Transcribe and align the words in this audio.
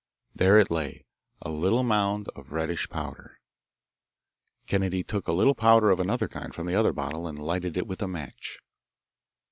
There 0.33 0.57
it 0.57 0.71
lay, 0.71 1.05
a 1.43 1.51
little 1.51 1.83
mound 1.83 2.27
of 2.29 2.51
reddish 2.53 2.89
powder. 2.89 3.39
Kennedy 4.65 5.03
took 5.03 5.27
a 5.27 5.31
little 5.31 5.53
powder 5.53 5.91
of 5.91 5.99
another 5.99 6.27
kind 6.27 6.55
from 6.55 6.65
the 6.65 6.73
other 6.73 6.91
bottle 6.91 7.27
and 7.27 7.37
lighted 7.37 7.77
it 7.77 7.85
with 7.85 8.01
a 8.01 8.07
match. 8.07 8.61